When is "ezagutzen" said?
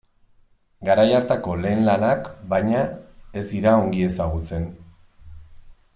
4.07-4.67